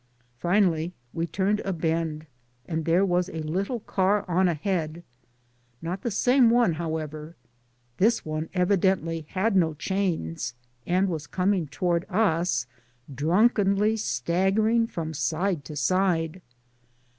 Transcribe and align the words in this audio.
Finally 0.39 0.95
we 1.13 1.27
turned 1.27 1.59
a 1.59 1.71
bend 1.71 2.25
and 2.65 2.85
there 2.85 3.05
was 3.05 3.29
a 3.29 3.43
little 3.43 3.81
car 3.81 4.25
on 4.27 4.47
ahead. 4.47 5.03
Not 5.79 6.01
the 6.01 6.09
same 6.09 6.49
one 6.49 6.73
however. 6.73 7.35
This 7.97 8.25
one 8.25 8.49
evidently 8.55 9.27
had 9.29 9.55
no 9.55 9.75
chains 9.75 10.55
and 10.87 11.07
was 11.07 11.27
coming 11.27 11.67
to 11.67 11.85
ward 11.85 12.07
us 12.09 12.65
dnmkenly 13.13 13.99
staggering 13.99 14.87
from 14.87 15.13
side 15.13 15.63
to 15.65 15.75
side. 15.75 16.41